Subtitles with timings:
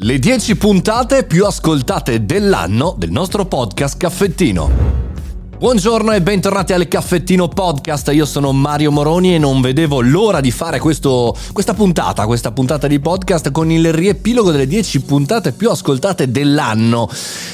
[0.00, 4.70] Le 10 puntate più ascoltate dell'anno del nostro podcast Caffettino.
[5.58, 10.52] Buongiorno e bentornati al Caffettino Podcast, io sono Mario Moroni e non vedevo l'ora di
[10.52, 15.68] fare questo, questa puntata, questa puntata di podcast con il riepilogo delle 10 puntate più
[15.68, 17.10] ascoltate dell'anno,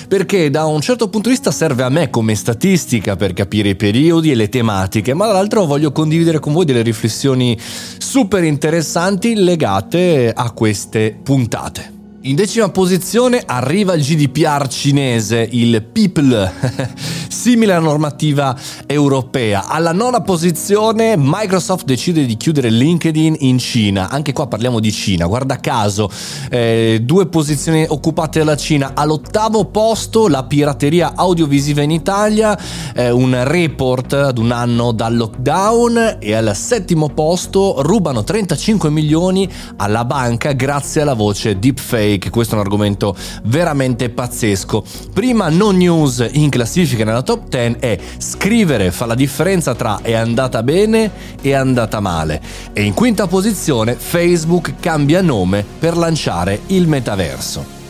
[0.06, 3.74] perché da un certo punto di vista serve a me come statistica per capire i
[3.74, 10.30] periodi e le tematiche, ma dall'altro voglio condividere con voi delle riflessioni super interessanti legate
[10.30, 11.93] a queste puntate.
[12.27, 16.50] In decima posizione arriva il GDPR cinese, il PIPL,
[17.29, 19.68] simile alla normativa europea.
[19.68, 24.08] Alla nona posizione Microsoft decide di chiudere LinkedIn in Cina.
[24.08, 26.11] Anche qua parliamo di Cina, guarda caso,
[26.48, 28.93] eh, due posizioni occupate dalla Cina.
[28.95, 32.59] All'ottavo posto la pirateria audiovisiva in Italia,
[32.95, 39.47] eh, un report ad un anno dal lockdown e al settimo posto rubano 35 milioni
[39.77, 44.84] alla banca grazie alla voce deepfake fake, questo è un argomento veramente pazzesco.
[45.12, 50.15] Prima non news in classifica nella top 10 è scrivere fa la differenza tra è
[50.15, 52.41] andata bene e è andata male.
[52.73, 57.84] E in quinta posizione Facebook cambia nome per lanciare il metaverso.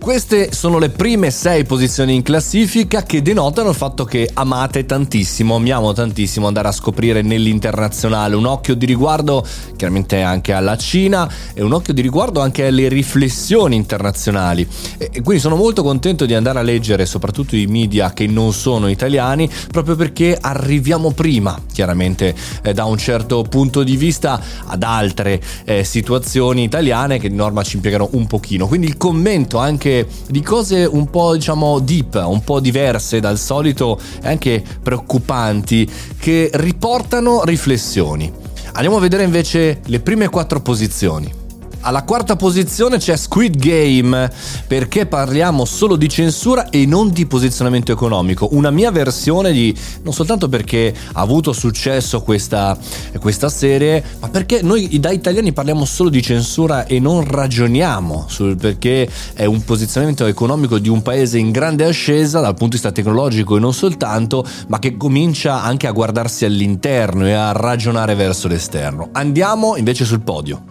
[0.00, 5.56] Queste sono le prime sei posizioni in classifica che denotano il fatto che amate tantissimo,
[5.56, 11.62] amiamo tantissimo andare a scoprire nell'internazionale, un occhio di riguardo chiaramente anche alla Cina e
[11.62, 14.66] un occhio di riguardo anche alle riflessioni internazionali.
[14.96, 18.88] E quindi sono molto contento di andare a leggere soprattutto i media che non sono
[18.88, 25.40] italiani proprio perché arriviamo prima, chiaramente eh, da un certo punto di vista ad altre
[25.64, 28.66] eh, situazioni italiane che di norma ci impiegano un pochino.
[28.66, 33.38] Quindi il commento anche anche di cose un po' diciamo deep, un po' diverse dal
[33.38, 38.32] solito e anche preoccupanti che riportano riflessioni.
[38.72, 41.39] Andiamo a vedere invece le prime quattro posizioni.
[41.82, 44.30] Alla quarta posizione c'è Squid Game,
[44.66, 48.48] perché parliamo solo di censura e non di posizionamento economico.
[48.52, 52.76] Una mia versione di, non soltanto perché ha avuto successo questa,
[53.18, 58.56] questa serie, ma perché noi da italiani parliamo solo di censura e non ragioniamo sul
[58.56, 62.92] perché è un posizionamento economico di un paese in grande ascesa dal punto di vista
[62.92, 68.48] tecnologico e non soltanto, ma che comincia anche a guardarsi all'interno e a ragionare verso
[68.48, 69.08] l'esterno.
[69.12, 70.69] Andiamo invece sul podio.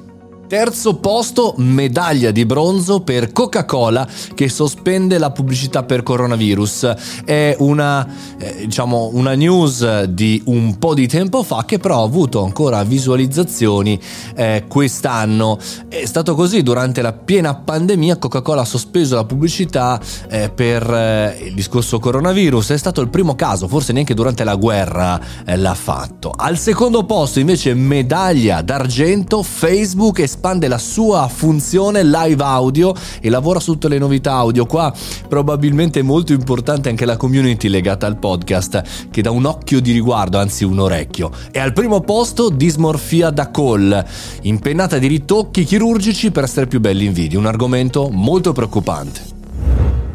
[0.49, 6.95] Terzo posto, medaglia di bronzo per Coca-Cola che sospende la pubblicità per coronavirus.
[7.23, 8.07] È una,
[8.39, 12.81] eh, diciamo, una news di un po' di tempo fa che però ha avuto ancora
[12.81, 13.99] visualizzazioni
[14.35, 15.59] eh, quest'anno.
[15.87, 21.43] È stato così durante la piena pandemia Coca-Cola ha sospeso la pubblicità eh, per eh,
[21.43, 22.71] il discorso coronavirus.
[22.71, 26.33] È stato il primo caso, forse neanche durante la guerra eh, l'ha fatto.
[26.35, 33.29] Al secondo posto invece medaglia d'argento Facebook e espande la sua funzione live audio e
[33.29, 34.65] lavora su tutte le novità audio.
[34.65, 34.93] Qua
[35.27, 39.91] probabilmente è molto importante anche la community legata al podcast che dà un occhio di
[39.91, 41.29] riguardo, anzi un orecchio.
[41.51, 44.05] E al primo posto dismorfia da call,
[44.43, 49.38] impennata di ritocchi chirurgici per essere più belli in video, un argomento molto preoccupante.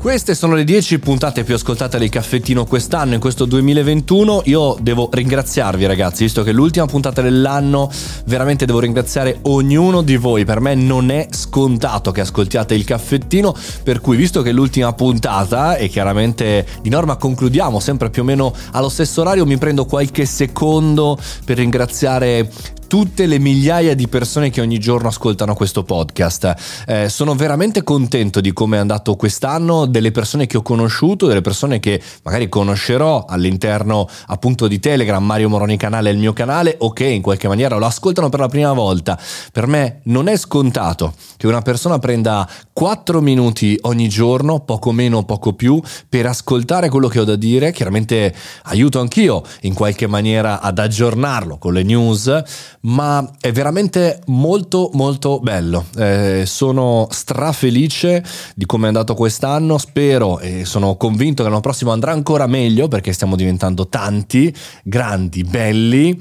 [0.04, 4.42] Queste sono le 10 puntate più ascoltate del caffettino quest'anno, in questo 2021.
[4.44, 7.90] Io devo ringraziarvi ragazzi, visto che è l'ultima puntata dell'anno,
[8.26, 10.44] veramente devo ringraziare ognuno di voi.
[10.44, 14.92] Per me non è scontato che ascoltiate il caffettino, per cui visto che è l'ultima
[14.92, 19.86] puntata e chiaramente di norma concludiamo sempre più o meno allo stesso orario, mi prendo
[19.86, 21.16] qualche secondo
[21.46, 22.50] per ringraziare
[22.86, 26.84] tutte le migliaia di persone che ogni giorno ascoltano questo podcast.
[26.86, 31.40] Eh, sono veramente contento di come è andato quest'anno, delle persone che ho conosciuto, delle
[31.40, 36.76] persone che magari conoscerò all'interno appunto di Telegram, Mario Moroni canale è il mio canale
[36.78, 39.18] o che in qualche maniera lo ascoltano per la prima volta.
[39.52, 45.24] Per me non è scontato che una persona prenda 4 minuti ogni giorno, poco meno,
[45.24, 47.72] poco più, per ascoltare quello che ho da dire.
[47.72, 48.34] Chiaramente
[48.64, 52.42] aiuto anch'io in qualche maniera ad aggiornarlo con le news,
[52.84, 55.86] ma è veramente molto molto bello.
[55.96, 58.24] Eh, sono strafelice
[58.54, 62.88] di come è andato quest'anno, spero e sono convinto che l'anno prossimo andrà ancora meglio
[62.88, 66.18] perché stiamo diventando tanti, grandi, belli.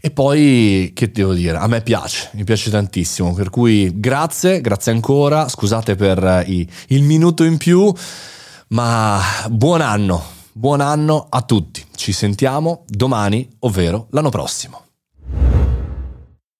[0.00, 4.92] E poi, che devo dire, a me piace, mi piace tantissimo, per cui grazie, grazie
[4.92, 7.90] ancora, scusate per i, il minuto in più,
[8.68, 9.18] ma
[9.48, 10.22] buon anno,
[10.52, 14.83] buon anno a tutti, ci sentiamo domani, ovvero l'anno prossimo.